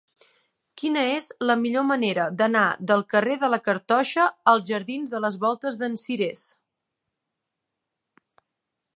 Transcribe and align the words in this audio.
Quina 0.81 1.01
és 1.15 1.25
la 1.49 1.55
millor 1.63 1.83
manera 1.89 2.23
d'anar 2.39 2.63
del 2.91 3.03
carrer 3.13 3.35
de 3.43 3.49
la 3.55 3.59
Cartoixa 3.67 4.25
als 4.53 4.65
jardins 4.69 5.13
de 5.15 5.21
les 5.25 5.37
Voltes 5.43 5.77
d'en 5.83 5.99
Cirés? 6.05 6.41